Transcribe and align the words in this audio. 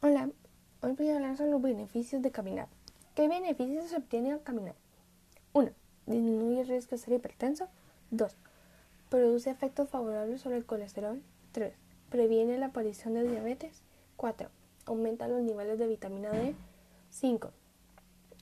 Hola, 0.00 0.30
hoy 0.80 0.92
voy 0.92 1.08
a 1.08 1.16
hablar 1.16 1.36
sobre 1.36 1.50
los 1.50 1.60
beneficios 1.60 2.22
de 2.22 2.30
caminar. 2.30 2.68
¿Qué 3.16 3.26
beneficios 3.26 3.86
se 3.86 3.96
obtienen 3.96 4.30
al 4.30 4.42
caminar? 4.44 4.76
1. 5.54 5.72
Disminuye 6.06 6.60
el 6.60 6.68
riesgo 6.68 6.90
de 6.90 6.98
ser 6.98 7.14
hipertenso. 7.14 7.66
2. 8.12 8.36
Produce 9.08 9.50
efectos 9.50 9.88
favorables 9.88 10.40
sobre 10.40 10.58
el 10.58 10.64
colesterol. 10.64 11.20
3. 11.50 11.74
Previene 12.10 12.58
la 12.58 12.66
aparición 12.66 13.14
de 13.14 13.28
diabetes. 13.28 13.82
4. 14.18 14.48
Aumenta 14.84 15.26
los 15.26 15.42
niveles 15.42 15.80
de 15.80 15.88
vitamina 15.88 16.30
D. 16.30 16.54
5. 17.10 17.50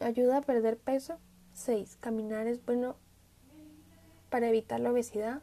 Ayuda 0.00 0.36
a 0.36 0.42
perder 0.42 0.76
peso. 0.76 1.16
6. 1.54 1.96
Caminar 2.00 2.48
es 2.48 2.62
bueno 2.66 2.96
para 4.28 4.50
evitar 4.50 4.78
la 4.80 4.92
obesidad. 4.92 5.40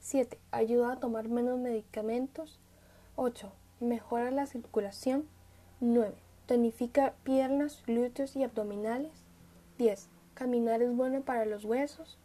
7. 0.00 0.38
Ayuda 0.50 0.92
a 0.92 1.00
tomar 1.00 1.28
menos 1.28 1.58
medicamentos. 1.58 2.60
8. 3.16 3.50
Mejora 3.80 4.30
la 4.30 4.44
circulación. 4.44 5.26
9. 5.80 6.14
Tonifica 6.46 7.14
piernas, 7.24 7.82
glúteos 7.86 8.36
y 8.36 8.44
abdominales. 8.44 9.12
10. 9.78 10.08
Caminar 10.34 10.82
es 10.82 10.94
bueno 10.94 11.22
para 11.22 11.46
los 11.46 11.64
huesos. 11.64 12.18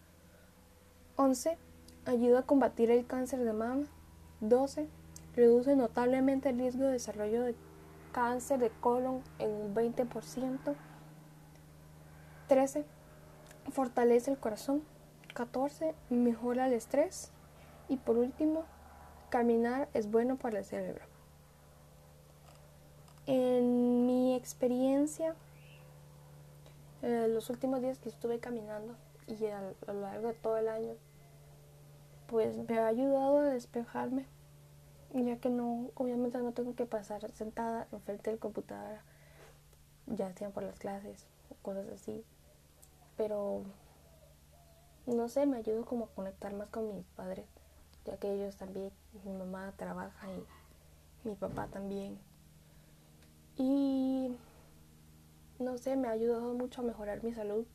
11. 1.15 1.57
Ayuda 2.05 2.39
a 2.39 2.45
combatir 2.45 2.91
el 2.91 3.05
cáncer 3.05 3.39
de 3.39 3.53
mama. 3.53 3.87
12. 4.41 4.87
Reduce 5.35 5.75
notablemente 5.75 6.49
el 6.49 6.59
riesgo 6.59 6.83
de 6.83 6.93
desarrollo 6.93 7.43
de 7.43 7.55
cáncer 8.11 8.59
de 8.59 8.71
colon 8.81 9.21
en 9.39 9.51
un 9.51 9.75
20%. 9.75 10.75
13. 12.47 12.85
Fortalece 13.71 14.31
el 14.31 14.37
corazón. 14.37 14.83
14. 15.33 15.95
Mejora 16.09 16.67
el 16.67 16.73
estrés. 16.73 17.31
Y 17.87 17.97
por 17.97 18.17
último, 18.17 18.65
caminar 19.29 19.89
es 19.93 20.11
bueno 20.11 20.35
para 20.35 20.59
el 20.59 20.65
cerebro. 20.65 21.03
En 23.31 24.07
mi 24.07 24.33
experiencia, 24.33 25.35
eh, 27.03 27.27
los 27.29 27.51
últimos 27.51 27.79
días 27.79 27.99
que 27.99 28.09
estuve 28.09 28.39
caminando 28.39 28.95
y 29.27 29.45
a, 29.45 29.71
lo 29.85 30.01
largo 30.01 30.29
de 30.29 30.33
todo 30.33 30.57
el 30.57 30.67
año, 30.67 30.95
pues 32.25 32.57
me 32.57 32.79
ha 32.79 32.87
ayudado 32.87 33.37
a 33.37 33.43
despejarme, 33.43 34.25
ya 35.13 35.37
que 35.37 35.51
no, 35.51 35.91
obviamente 35.93 36.39
no 36.39 36.53
tengo 36.53 36.73
que 36.73 36.87
pasar 36.87 37.29
sentada 37.29 37.87
enfrente 37.91 38.31
del 38.31 38.39
computador, 38.39 38.97
ya 40.07 40.33
sea 40.33 40.49
por 40.49 40.63
las 40.63 40.79
clases 40.79 41.27
o 41.51 41.55
cosas 41.61 41.87
así, 41.89 42.25
pero 43.15 43.61
no 45.05 45.29
sé, 45.29 45.45
me 45.45 45.57
ayudo 45.57 45.85
como 45.85 46.05
a 46.05 46.15
conectar 46.15 46.51
más 46.55 46.69
con 46.69 46.95
mis 46.95 47.05
padres, 47.09 47.45
ya 48.05 48.17
que 48.17 48.33
ellos 48.33 48.55
también, 48.55 48.91
mi 49.23 49.33
mamá 49.33 49.71
trabaja 49.77 50.27
y 50.31 51.27
mi 51.27 51.35
papá 51.35 51.67
también 51.67 52.17
y 53.59 54.37
no 55.59 55.77
sé, 55.77 55.97
me 55.97 56.07
ha 56.07 56.11
ayudado 56.11 56.53
mucho 56.53 56.79
a 56.79 56.85
mejorar 56.85 57.21
mi 57.23 57.33
salud, 57.33 57.65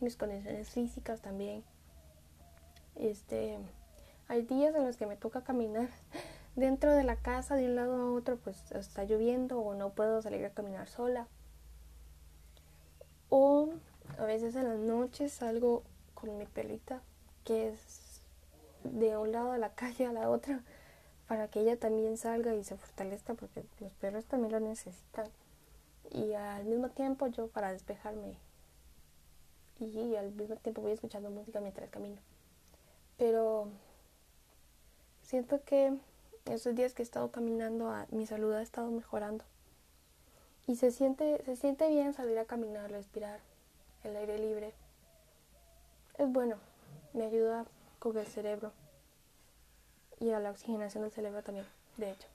mis 0.00 0.16
condiciones 0.16 0.70
físicas 0.70 1.20
también. 1.20 1.64
Este, 2.94 3.58
hay 4.28 4.42
días 4.42 4.72
en 4.76 4.86
los 4.86 4.96
que 4.96 5.06
me 5.06 5.16
toca 5.16 5.42
caminar 5.42 5.88
dentro 6.56 6.92
de 6.92 7.02
la 7.02 7.16
casa 7.16 7.56
de 7.56 7.66
un 7.66 7.74
lado 7.74 7.96
a 7.96 8.12
otro, 8.12 8.36
pues 8.36 8.70
está 8.70 9.02
lloviendo 9.02 9.58
o 9.58 9.74
no 9.74 9.90
puedo 9.90 10.22
salir 10.22 10.44
a 10.46 10.50
caminar 10.50 10.88
sola. 10.88 11.26
O 13.28 13.70
a 14.16 14.24
veces 14.24 14.54
en 14.54 14.68
las 14.68 14.78
noches 14.78 15.32
salgo 15.32 15.82
con 16.14 16.38
mi 16.38 16.46
perrita, 16.46 17.02
que 17.42 17.70
es 17.70 18.22
de 18.84 19.16
un 19.16 19.32
lado 19.32 19.50
de 19.50 19.58
la 19.58 19.70
calle 19.74 20.06
a 20.06 20.12
la 20.12 20.30
otra 20.30 20.62
para 21.28 21.48
que 21.48 21.60
ella 21.60 21.78
también 21.78 22.16
salga 22.16 22.54
y 22.54 22.64
se 22.64 22.76
fortalezca 22.76 23.34
porque 23.34 23.64
los 23.80 23.92
perros 23.94 24.24
también 24.26 24.52
lo 24.52 24.60
necesitan. 24.60 25.26
Y 26.10 26.34
al 26.34 26.64
mismo 26.64 26.90
tiempo 26.90 27.26
yo 27.28 27.48
para 27.48 27.72
despejarme. 27.72 28.36
Y 29.80 30.14
al 30.16 30.32
mismo 30.32 30.56
tiempo 30.56 30.82
voy 30.82 30.92
escuchando 30.92 31.30
música 31.30 31.60
mientras 31.60 31.90
camino. 31.90 32.20
Pero 33.16 33.68
siento 35.22 35.62
que 35.64 35.96
esos 36.44 36.74
días 36.74 36.92
que 36.92 37.02
he 37.02 37.04
estado 37.04 37.30
caminando 37.30 37.92
mi 38.10 38.26
salud 38.26 38.52
ha 38.52 38.62
estado 38.62 38.90
mejorando. 38.90 39.44
Y 40.66 40.76
se 40.76 40.90
siente, 40.90 41.42
se 41.44 41.56
siente 41.56 41.88
bien 41.88 42.14
salir 42.14 42.38
a 42.38 42.44
caminar, 42.44 42.90
respirar, 42.90 43.40
el 44.02 44.16
aire 44.16 44.38
libre. 44.38 44.72
Es 46.18 46.30
bueno, 46.30 46.56
me 47.12 47.24
ayuda 47.24 47.66
con 47.98 48.16
el 48.16 48.26
cerebro 48.26 48.72
y 50.24 50.32
a 50.32 50.40
la 50.40 50.50
oxigenación 50.50 51.02
del 51.02 51.12
cerebro 51.12 51.42
también, 51.42 51.66
de 51.98 52.10
hecho. 52.10 52.28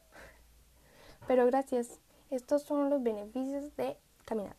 Pero 1.28 1.46
gracias. 1.46 2.00
Estos 2.30 2.62
son 2.62 2.92
los 2.92 3.02
beneficios 3.02 3.76
de 3.76 3.98
caminar. 4.26 4.56